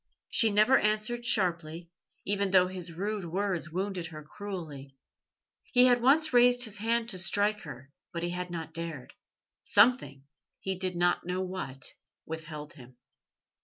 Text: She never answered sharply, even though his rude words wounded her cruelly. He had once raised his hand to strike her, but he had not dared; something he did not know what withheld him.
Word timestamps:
She 0.31 0.49
never 0.49 0.79
answered 0.79 1.27
sharply, 1.27 1.91
even 2.25 2.49
though 2.49 2.65
his 2.69 2.91
rude 2.91 3.23
words 3.25 3.69
wounded 3.69 4.07
her 4.07 4.23
cruelly. 4.23 4.95
He 5.73 5.85
had 5.85 6.01
once 6.01 6.33
raised 6.33 6.63
his 6.63 6.79
hand 6.79 7.07
to 7.09 7.19
strike 7.19 7.59
her, 7.59 7.91
but 8.11 8.23
he 8.23 8.31
had 8.31 8.49
not 8.49 8.73
dared; 8.73 9.13
something 9.61 10.23
he 10.59 10.75
did 10.79 10.95
not 10.95 11.27
know 11.27 11.41
what 11.41 11.93
withheld 12.25 12.73
him. 12.73 12.97